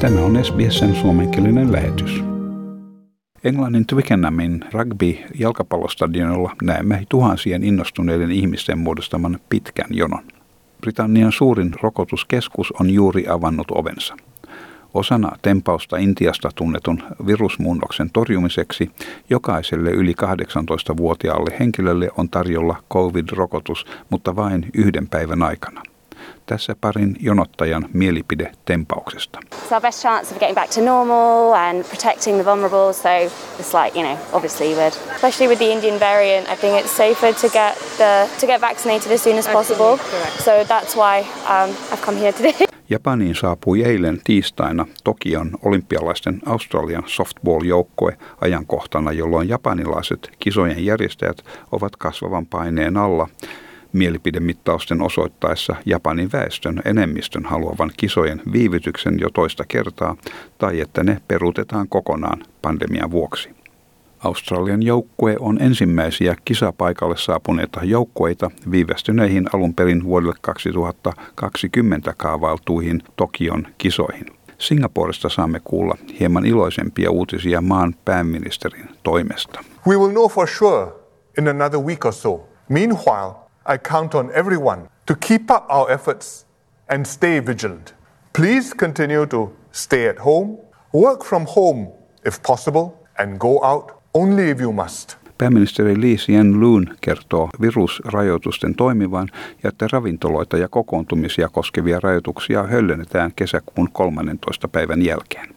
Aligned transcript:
Tämä 0.00 0.20
on 0.20 0.44
SBSn 0.44 0.94
suomenkielinen 0.94 1.72
lähetys. 1.72 2.24
Englannin 3.44 3.86
Twickenhamin 3.86 4.64
rugby-jalkapallostadionilla 4.72 6.56
näemme 6.62 7.04
tuhansien 7.08 7.64
innostuneiden 7.64 8.30
ihmisten 8.30 8.78
muodostaman 8.78 9.38
pitkän 9.48 9.86
jonon. 9.90 10.24
Britannian 10.80 11.32
suurin 11.32 11.70
rokotuskeskus 11.82 12.72
on 12.80 12.90
juuri 12.90 13.28
avannut 13.28 13.70
ovensa. 13.70 14.16
Osana 14.94 15.36
tempausta 15.42 15.96
Intiasta 15.96 16.50
tunnetun 16.54 17.02
virusmuunnoksen 17.26 18.10
torjumiseksi 18.10 18.90
jokaiselle 19.30 19.90
yli 19.90 20.14
18-vuotiaalle 20.22 21.56
henkilölle 21.60 22.10
on 22.16 22.28
tarjolla 22.28 22.82
COVID-rokotus, 22.92 23.86
mutta 24.10 24.36
vain 24.36 24.66
yhden 24.74 25.08
päivän 25.08 25.42
aikana. 25.42 25.82
Tässä 26.46 26.76
parin 26.80 27.16
jonottajan 27.20 27.88
mielipide 27.92 28.52
tempauksesta. 28.64 29.38
It's 29.38 29.72
our 29.72 29.82
best 29.82 30.02
chance 30.02 30.32
of 30.32 30.38
getting 30.38 30.54
back 30.54 30.70
to 30.70 30.80
normal 30.80 31.52
and 31.52 31.84
protecting 31.84 32.36
the 32.36 32.44
vulnerable. 32.44 32.92
So 32.92 33.08
it's 33.58 33.74
like, 33.74 33.98
you 33.98 34.08
know, 34.08 34.18
obviously 34.32 34.74
would. 34.74 34.92
Especially 35.14 35.48
with 35.48 35.58
the 35.58 35.72
Indian 35.72 36.00
variant, 36.00 36.48
I 36.48 36.56
think 36.56 36.80
it's 36.80 36.96
safer 36.96 37.32
to 37.32 37.48
get 37.48 37.74
the 37.98 38.28
to 38.40 38.46
get 38.46 38.60
vaccinated 38.60 39.12
as 39.12 39.22
soon 39.22 39.38
as 39.38 39.48
possible. 39.48 39.98
So 40.38 40.50
that's 40.68 40.96
why 40.96 41.20
um, 41.48 41.70
I've 41.92 42.02
come 42.04 42.18
here 42.18 42.32
today. 42.32 42.54
Japaniin 42.90 43.34
saapui 43.34 43.84
eilen 43.84 44.20
tiistaina 44.24 44.86
Tokion 45.04 45.50
olympialaisten 45.62 46.40
Australian 46.46 47.04
softball-joukkue 47.06 48.16
ajankohtana, 48.40 49.12
jolloin 49.12 49.48
japanilaiset 49.48 50.30
kisojen 50.38 50.84
järjestäjät 50.84 51.44
ovat 51.72 51.96
kasvavan 51.96 52.46
paineen 52.46 52.96
alla 52.96 53.28
mielipidemittausten 53.94 55.02
osoittaessa 55.02 55.76
Japanin 55.86 56.32
väestön 56.32 56.82
enemmistön 56.84 57.44
haluavan 57.44 57.90
kisojen 57.96 58.42
viivytyksen 58.52 59.18
jo 59.20 59.30
toista 59.30 59.64
kertaa 59.68 60.16
tai 60.58 60.80
että 60.80 61.04
ne 61.04 61.20
peruutetaan 61.28 61.88
kokonaan 61.88 62.44
pandemian 62.62 63.10
vuoksi. 63.10 63.50
Australian 64.24 64.82
joukkue 64.82 65.36
on 65.40 65.62
ensimmäisiä 65.62 66.36
kisapaikalle 66.44 67.16
saapuneita 67.16 67.80
joukkueita 67.84 68.50
viivästyneihin 68.70 69.46
alun 69.52 69.74
perin 69.74 70.04
vuodelle 70.04 70.34
2020 70.40 72.14
kaavailtuihin 72.16 73.02
Tokion 73.16 73.66
kisoihin. 73.78 74.26
Singaporesta 74.58 75.28
saamme 75.28 75.60
kuulla 75.64 75.96
hieman 76.20 76.46
iloisempia 76.46 77.10
uutisia 77.10 77.60
maan 77.60 77.94
pääministerin 78.04 78.88
toimesta. 79.02 79.60
We 79.86 79.96
will 79.96 80.10
know 80.10 80.28
for 80.28 80.48
sure 80.48 80.92
in 81.38 81.48
another 81.48 81.80
week 81.80 82.04
or 82.04 82.12
so. 82.12 82.48
Meanwhile, 82.68 83.43
I 83.66 83.78
count 83.78 84.14
on 84.14 84.30
everyone 84.34 84.88
to 85.06 85.14
keep 85.14 85.50
up 85.50 85.66
our 85.68 85.92
efforts 85.92 86.46
and 86.88 87.06
stay 87.06 87.46
vigilant. 87.46 87.94
Please 88.32 88.74
continue 88.76 89.26
to 89.26 89.52
stay 89.72 90.08
at 90.08 90.18
home, 90.18 90.58
work 90.92 91.24
from 91.24 91.46
home 91.46 91.88
if 92.26 92.42
possible, 92.42 92.92
and 93.18 93.38
go 93.38 93.60
out 93.64 94.04
Only 94.16 94.50
if 94.50 94.60
you 94.60 94.72
must. 94.72 95.16
Pääministeri 95.38 96.00
Lee 96.00 96.16
Hsien 96.16 96.60
Loon 96.60 96.86
kertoo 97.00 97.48
virusrajoitusten 97.60 98.74
toimivan 98.74 99.28
ja 99.62 99.68
että 99.68 99.88
ravintoloita 99.92 100.56
ja 100.56 100.68
kokoontumisia 100.68 101.48
koskevia 101.48 102.00
rajoituksia 102.00 102.62
höllennetään 102.62 103.32
kesäkuun 103.36 103.88
13. 103.92 104.68
päivän 104.68 105.02
jälkeen. 105.02 105.54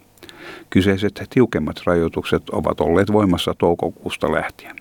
Kyseiset 0.69 1.23
tiukemmat 1.29 1.81
rajoitukset 1.85 2.49
ovat 2.49 2.81
olleet 2.81 3.13
voimassa 3.13 3.55
toukokuusta 3.57 4.31
lähtien. 4.31 4.75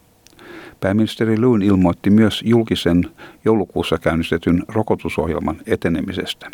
Pääministeri 0.81 1.41
Loon 1.41 1.63
ilmoitti 1.63 2.11
myös 2.11 2.43
julkisen 2.47 3.05
joulukuussa 3.45 3.99
käynnistetyn 3.99 4.63
rokotusohjelman 4.69 5.57
etenemisestä. 5.67 6.51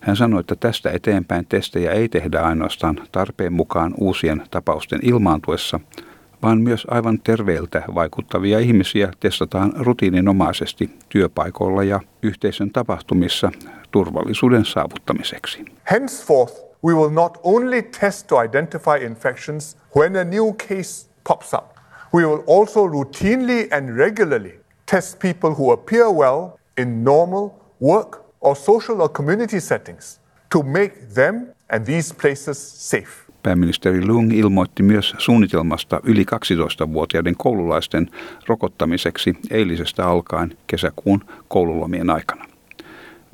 Hän 0.00 0.16
sanoi, 0.16 0.40
että 0.40 0.56
tästä 0.56 0.90
eteenpäin 0.90 1.46
testejä 1.46 1.92
ei 1.92 2.08
tehdä 2.08 2.40
ainoastaan 2.40 3.00
tarpeen 3.12 3.52
mukaan 3.52 3.94
uusien 3.98 4.42
tapausten 4.50 5.00
ilmaantuessa, 5.02 5.80
vaan 6.42 6.60
myös 6.60 6.86
aivan 6.90 7.20
terveiltä 7.20 7.82
vaikuttavia 7.94 8.58
ihmisiä 8.58 9.10
testataan 9.20 9.72
rutiininomaisesti 9.76 10.90
työpaikoilla 11.08 11.84
ja 11.84 12.00
yhteisön 12.22 12.70
tapahtumissa 12.70 13.50
turvallisuuden 13.90 14.64
saavuttamiseksi. 14.64 15.64
Henceforth, 15.90 16.54
we 16.84 16.94
will 16.94 17.10
not 17.10 17.38
only 17.42 17.82
test 17.82 18.26
to 18.26 18.42
identify 18.42 19.04
infections 19.04 19.76
when 19.96 20.16
a 20.16 20.24
new 20.24 20.54
case 20.54 21.10
pops 21.28 21.54
up. 21.54 21.75
We 22.16 22.24
will 22.24 22.42
also 22.46 22.86
routinely 22.86 23.68
and 23.70 23.98
regularly 23.98 24.60
test 24.86 25.18
people 25.18 25.50
who 25.50 25.72
appear 25.72 26.10
well 26.10 26.58
in 26.78 27.04
normal 27.04 27.50
work 27.82 28.24
or 28.40 28.56
social 28.56 29.00
or 29.00 29.08
community 29.08 29.60
settings 29.60 30.20
to 30.48 30.62
make 30.62 30.92
them 31.14 31.46
and 31.68 31.84
these 31.84 32.14
places 32.14 32.58
safe. 32.90 33.10
Pääministeri 33.42 34.06
Lung 34.06 34.32
ilmoitti 34.32 34.82
myös 34.82 35.14
suunnitelmasta 35.18 36.00
yli 36.04 36.24
12-vuotiaiden 36.24 37.34
koululaisten 37.36 38.10
rokottamiseksi 38.46 39.34
eilisestä 39.50 40.06
alkaen 40.06 40.58
kesäkuun 40.66 41.24
koululomien 41.48 42.10
aikana. 42.10 42.44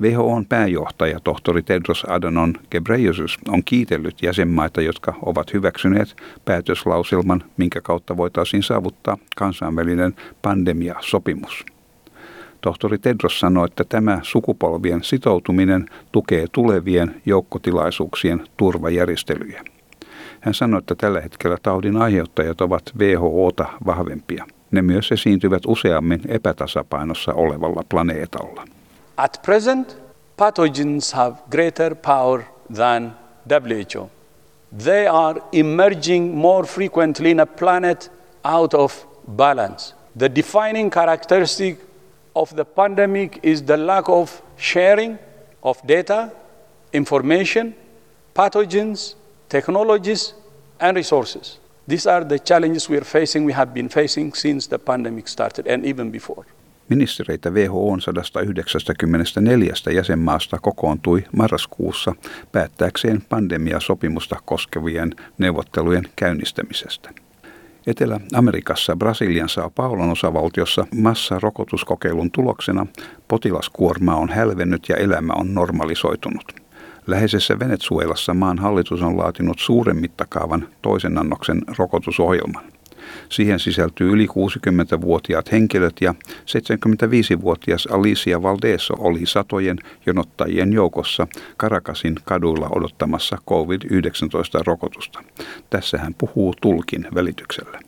WHOn 0.01 0.45
pääjohtaja 0.45 1.19
tohtori 1.19 1.63
Tedros 1.63 2.05
Adhanom 2.09 2.53
Ghebreyesus 2.71 3.37
on 3.47 3.63
kiitellyt 3.63 4.23
jäsenmaita, 4.23 4.81
jotka 4.81 5.13
ovat 5.21 5.53
hyväksyneet 5.53 6.15
päätöslauselman, 6.45 7.43
minkä 7.57 7.81
kautta 7.81 8.17
voitaisiin 8.17 8.63
saavuttaa 8.63 9.17
kansainvälinen 9.35 10.15
pandemiasopimus. 10.41 11.65
Tohtori 12.61 12.97
Tedros 12.97 13.39
sanoi, 13.39 13.65
että 13.65 13.83
tämä 13.83 14.19
sukupolvien 14.21 15.03
sitoutuminen 15.03 15.85
tukee 16.11 16.45
tulevien 16.51 17.21
joukkotilaisuuksien 17.25 18.43
turvajärjestelyjä. 18.57 19.63
Hän 20.41 20.53
sanoi, 20.53 20.77
että 20.77 20.95
tällä 20.95 21.21
hetkellä 21.21 21.57
taudin 21.63 21.97
aiheuttajat 21.97 22.61
ovat 22.61 22.83
WHOta 22.99 23.65
vahvempia. 23.85 24.45
Ne 24.71 24.81
myös 24.81 25.11
esiintyvät 25.11 25.63
useammin 25.67 26.21
epätasapainossa 26.27 27.33
olevalla 27.33 27.83
planeetalla. 27.89 28.65
At 29.17 29.43
present, 29.43 29.95
pathogens 30.37 31.11
have 31.11 31.43
greater 31.49 31.93
power 31.93 32.47
than 32.69 33.15
WHO. 33.47 34.09
They 34.71 35.05
are 35.05 35.39
emerging 35.51 36.35
more 36.35 36.63
frequently 36.65 37.29
in 37.31 37.39
a 37.39 37.45
planet 37.45 38.09
out 38.43 38.73
of 38.73 39.05
balance. 39.27 39.93
The 40.15 40.29
defining 40.29 40.89
characteristic 40.89 41.77
of 42.35 42.55
the 42.55 42.65
pandemic 42.65 43.39
is 43.43 43.61
the 43.61 43.77
lack 43.77 44.09
of 44.09 44.41
sharing 44.57 45.19
of 45.61 45.85
data, 45.85 46.31
information, 46.91 47.75
pathogens, 48.33 49.13
technologies 49.47 50.33
and 50.79 50.97
resources. 50.97 51.59
These 51.87 52.07
are 52.07 52.23
the 52.23 52.39
challenges 52.39 52.89
we 52.89 52.97
are 52.97 53.03
facing, 53.03 53.45
we 53.45 53.53
have 53.53 53.73
been 53.73 53.89
facing 53.89 54.33
since 54.33 54.65
the 54.65 54.79
pandemic 54.79 55.27
started 55.27 55.67
and 55.67 55.85
even 55.85 56.09
before. 56.09 56.45
Ministereitä 56.89 57.51
WHOn 57.51 58.01
194 58.01 59.73
jäsenmaasta 59.93 60.59
kokoontui 60.59 61.23
marraskuussa 61.35 62.15
päättääkseen 62.51 63.21
pandemiasopimusta 63.29 64.35
koskevien 64.45 65.15
neuvottelujen 65.37 66.03
käynnistämisestä. 66.15 67.09
Etelä-Amerikassa 67.87 68.95
Brasilian 68.95 69.49
Sao 69.49 69.69
Paulon 69.69 70.09
osavaltiossa 70.09 70.85
massarokotuskokeilun 70.95 72.31
tuloksena 72.31 72.85
potilaskuorma 73.27 74.15
on 74.15 74.29
hälvennyt 74.29 74.89
ja 74.89 74.95
elämä 74.95 75.33
on 75.33 75.53
normalisoitunut. 75.53 76.63
Läheisessä 77.07 77.59
Venezuelassa 77.59 78.33
maan 78.33 78.59
hallitus 78.59 79.01
on 79.01 79.17
laatinut 79.17 79.59
suuren 79.59 79.97
mittakaavan 79.97 80.67
toisen 80.81 81.17
annoksen 81.17 81.61
rokotusohjelman. 81.77 82.72
Siihen 83.29 83.59
sisältyy 83.59 84.11
yli 84.11 84.27
60-vuotiaat 84.27 85.51
henkilöt 85.51 85.95
ja 86.01 86.15
75-vuotias 86.29 87.87
Alicia 87.91 88.41
Valdeso 88.41 88.93
oli 88.97 89.25
satojen 89.25 89.77
jonottajien 90.05 90.73
joukossa 90.73 91.27
Karakasin 91.57 92.15
kaduilla 92.23 92.69
odottamassa 92.75 93.37
COVID-19-rokotusta. 93.49 95.23
Tässä 95.69 95.97
hän 95.97 96.13
puhuu 96.17 96.53
tulkin 96.61 97.07
välityksellä. 97.15 97.79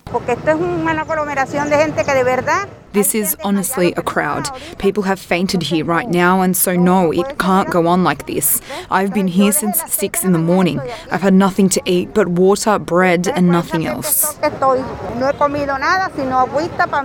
This 2.96 3.14
is 3.14 3.36
honestly 3.44 3.94
a 3.98 4.02
crowd. 4.02 4.50
People 4.78 5.04
have 5.04 5.20
fainted 5.20 5.64
here 5.64 5.84
right 5.84 6.10
now, 6.10 6.42
and 6.42 6.56
so 6.56 6.72
no, 6.72 7.12
it 7.12 7.38
can't 7.38 7.70
go 7.70 7.88
on 7.88 8.06
like 8.06 8.26
this. 8.26 8.62
I've 8.90 9.14
been 9.14 9.28
here 9.28 9.52
since 9.52 9.84
six 9.88 10.24
in 10.24 10.32
the 10.32 10.40
morning. 10.40 10.80
I've 11.12 11.22
had 11.22 11.34
nothing 11.34 11.70
to 11.70 11.82
eat 11.86 12.14
but 12.14 12.28
water, 12.28 12.80
bread, 12.80 13.28
and 13.28 13.52
nothing 13.52 13.86
else. 13.86 14.38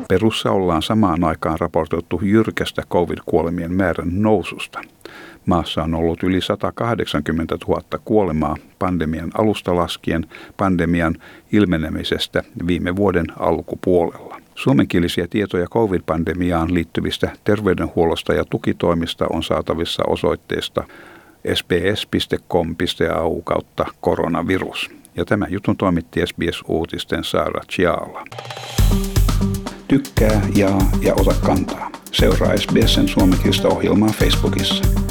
Perussa 0.08 0.50
ollaan 0.50 0.82
samaan 0.82 1.24
aikaan 1.24 1.58
raportoitu 1.60 2.20
jyrkästä 2.22 2.82
covid-kuolemien 2.90 3.72
määrän 3.72 4.22
noususta. 4.22 4.80
Maassa 5.46 5.82
on 5.82 5.94
ollut 5.94 6.22
yli 6.22 6.40
180 6.40 7.56
000 7.68 7.82
kuolemaa 8.04 8.56
pandemian 8.78 9.30
alusta 9.34 9.76
laskien 9.76 10.26
pandemian 10.56 11.14
ilmenemisestä 11.52 12.42
viime 12.66 12.96
vuoden 12.96 13.26
alkupuolella. 13.38 14.29
Suomenkielisiä 14.62 15.26
tietoja 15.30 15.66
covid-pandemiaan 15.66 16.74
liittyvistä 16.74 17.30
terveydenhuollosta 17.44 18.32
ja 18.32 18.44
tukitoimista 18.44 19.26
on 19.30 19.42
saatavissa 19.42 20.02
osoitteesta 20.06 20.84
sbs.com.au 21.54 23.42
kautta 23.42 23.86
koronavirus. 24.00 24.90
Ja 25.16 25.24
tämä 25.24 25.46
jutun 25.48 25.76
toimitti 25.76 26.20
SBS-uutisten 26.26 27.24
Saara 27.24 27.60
Chiala. 27.70 28.24
Tykkää, 29.88 30.42
jaa 30.56 30.90
ja 31.02 31.14
ota 31.14 31.34
kantaa. 31.46 31.90
Seuraa 32.12 32.56
SBSn 32.56 33.08
suomenkielistä 33.08 33.68
ohjelmaa 33.68 34.10
Facebookissa. 34.10 35.09